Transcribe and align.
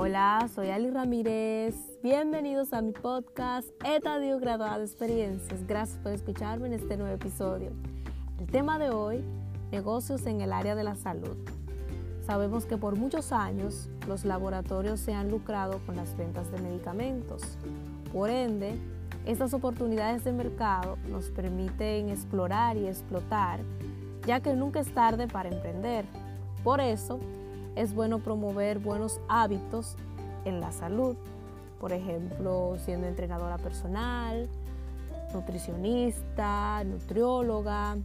Hola, 0.00 0.48
soy 0.54 0.70
Ali 0.70 0.90
Ramírez. 0.90 1.74
Bienvenidos 2.04 2.72
a 2.72 2.80
mi 2.82 2.92
podcast 2.92 3.68
Etadio 3.84 4.38
Graduada 4.38 4.78
de 4.78 4.84
Experiencias. 4.84 5.66
Gracias 5.66 5.98
por 5.98 6.12
escucharme 6.12 6.68
en 6.68 6.74
este 6.74 6.96
nuevo 6.96 7.12
episodio. 7.12 7.72
El 8.38 8.46
tema 8.46 8.78
de 8.78 8.90
hoy, 8.90 9.24
negocios 9.72 10.24
en 10.26 10.40
el 10.40 10.52
área 10.52 10.76
de 10.76 10.84
la 10.84 10.94
salud. 10.94 11.36
Sabemos 12.24 12.64
que 12.64 12.76
por 12.76 12.94
muchos 12.94 13.32
años 13.32 13.88
los 14.06 14.24
laboratorios 14.24 15.00
se 15.00 15.14
han 15.14 15.32
lucrado 15.32 15.80
con 15.84 15.96
las 15.96 16.16
ventas 16.16 16.48
de 16.52 16.60
medicamentos. 16.60 17.42
Por 18.12 18.30
ende, 18.30 18.78
estas 19.26 19.52
oportunidades 19.52 20.22
de 20.22 20.30
mercado 20.30 20.96
nos 21.08 21.28
permiten 21.30 22.08
explorar 22.08 22.76
y 22.76 22.86
explotar, 22.86 23.58
ya 24.28 24.38
que 24.38 24.54
nunca 24.54 24.78
es 24.78 24.94
tarde 24.94 25.26
para 25.26 25.48
emprender. 25.48 26.04
Por 26.62 26.80
eso, 26.80 27.18
es 27.78 27.94
bueno 27.94 28.18
promover 28.18 28.80
buenos 28.80 29.20
hábitos 29.28 29.94
en 30.44 30.60
la 30.60 30.72
salud, 30.72 31.16
por 31.80 31.92
ejemplo, 31.92 32.76
siendo 32.84 33.06
entrenadora 33.06 33.56
personal, 33.56 34.48
nutricionista, 35.32 36.82
nutrióloga, 36.82 37.96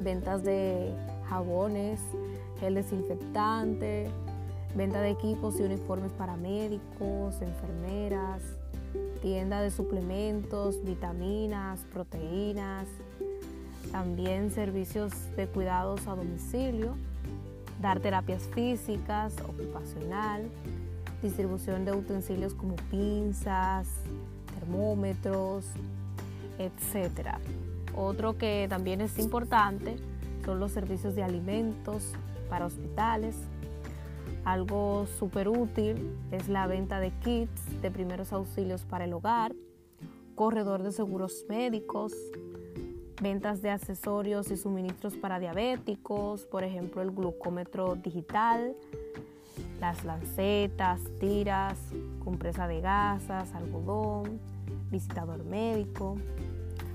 ventas 0.00 0.42
de 0.42 0.90
jabones, 1.28 2.00
gel 2.60 2.76
desinfectante, 2.76 4.08
venta 4.74 5.02
de 5.02 5.10
equipos 5.10 5.60
y 5.60 5.64
uniformes 5.64 6.12
para 6.12 6.38
médicos, 6.38 7.42
enfermeras, 7.42 8.40
tienda 9.20 9.60
de 9.60 9.70
suplementos, 9.70 10.82
vitaminas, 10.82 11.80
proteínas, 11.92 12.86
también 13.92 14.50
servicios 14.50 15.12
de 15.36 15.46
cuidados 15.46 16.06
a 16.06 16.14
domicilio 16.14 16.94
dar 17.80 18.00
terapias 18.00 18.42
físicas, 18.54 19.34
ocupacional, 19.42 20.48
distribución 21.22 21.84
de 21.84 21.92
utensilios 21.92 22.54
como 22.54 22.76
pinzas, 22.90 23.88
termómetros, 24.58 25.66
etc. 26.58 27.36
Otro 27.96 28.36
que 28.36 28.66
también 28.68 29.00
es 29.00 29.18
importante 29.18 29.96
son 30.44 30.60
los 30.60 30.72
servicios 30.72 31.14
de 31.14 31.22
alimentos 31.22 32.12
para 32.48 32.66
hospitales. 32.66 33.36
Algo 34.44 35.06
súper 35.18 35.48
útil 35.48 36.16
es 36.30 36.48
la 36.48 36.66
venta 36.66 37.00
de 37.00 37.10
kits 37.10 37.82
de 37.82 37.90
primeros 37.90 38.32
auxilios 38.32 38.82
para 38.82 39.04
el 39.04 39.12
hogar, 39.12 39.54
corredor 40.34 40.82
de 40.82 40.92
seguros 40.92 41.44
médicos, 41.48 42.14
ventas 43.20 43.62
de 43.62 43.70
accesorios 43.70 44.50
y 44.50 44.56
suministros 44.56 45.16
para 45.16 45.38
diabéticos, 45.38 46.44
por 46.46 46.64
ejemplo 46.64 47.02
el 47.02 47.10
glucómetro 47.10 47.96
digital, 47.96 48.74
las 49.80 50.04
lancetas, 50.04 51.00
tiras, 51.20 51.78
compresa 52.24 52.68
de 52.68 52.80
gasas, 52.80 53.54
algodón, 53.54 54.38
visitador 54.90 55.44
médico, 55.44 56.16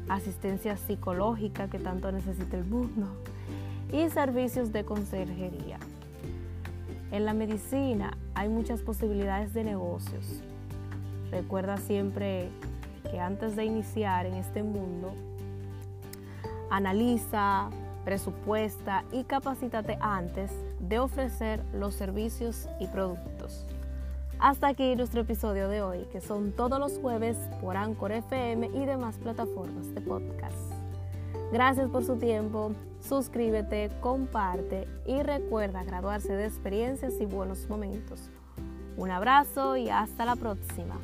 asistencia 0.09 0.77
psicológica 0.77 1.69
que 1.69 1.79
tanto 1.79 2.11
necesita 2.11 2.57
el 2.57 2.65
mundo 2.65 3.07
y 3.91 4.09
servicios 4.09 4.71
de 4.71 4.85
conserjería. 4.85 5.77
En 7.11 7.25
la 7.25 7.33
medicina 7.33 8.17
hay 8.33 8.49
muchas 8.49 8.81
posibilidades 8.81 9.53
de 9.53 9.63
negocios. 9.63 10.41
Recuerda 11.31 11.77
siempre 11.77 12.49
que 13.09 13.19
antes 13.19 13.55
de 13.55 13.65
iniciar 13.65 14.25
en 14.25 14.33
este 14.33 14.63
mundo 14.63 15.13
Analiza, 16.73 17.69
presupuesta 18.03 19.03
y 19.11 19.25
capacítate 19.25 19.95
antes 20.01 20.51
de 20.79 20.97
ofrecer 20.97 21.63
los 21.71 21.93
servicios 21.93 22.67
y 22.79 22.87
productos. 22.87 23.67
Hasta 24.39 24.69
aquí 24.69 24.95
nuestro 24.95 25.21
episodio 25.21 25.69
de 25.69 25.83
hoy, 25.83 26.07
que 26.11 26.19
son 26.19 26.51
todos 26.51 26.79
los 26.79 26.97
jueves 26.97 27.37
por 27.61 27.77
Anchor 27.77 28.11
FM 28.13 28.71
y 28.73 28.85
demás 28.87 29.19
plataformas 29.19 29.93
de 29.93 30.01
podcast. 30.01 30.57
Gracias 31.51 31.91
por 31.91 32.03
su 32.03 32.15
tiempo, 32.15 32.71
suscríbete, 33.07 33.91
comparte 34.01 34.87
y 35.05 35.21
recuerda 35.21 35.83
graduarse 35.83 36.33
de 36.33 36.47
experiencias 36.47 37.13
y 37.21 37.27
buenos 37.27 37.69
momentos. 37.69 38.31
Un 38.97 39.11
abrazo 39.11 39.77
y 39.77 39.89
hasta 39.89 40.25
la 40.25 40.35
próxima. 40.35 40.95